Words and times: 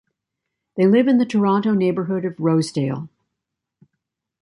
They 0.77 0.87
live 0.87 1.07
in 1.07 1.19
the 1.19 1.27
Toronto 1.27 1.75
neighbourhood 1.75 2.25
of 2.25 2.33
Rosedale. 2.39 3.07